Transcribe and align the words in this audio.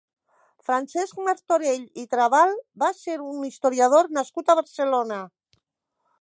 Francesc 0.67 1.19
Martorell 1.27 1.83
i 2.03 2.05
Trabal 2.13 2.55
va 2.85 2.89
ser 3.03 3.19
un 3.27 3.45
historiador 3.51 4.11
nascut 4.19 4.51
a 4.51 4.57
Barcelona. 4.63 5.21